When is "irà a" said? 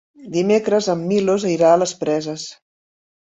1.51-1.81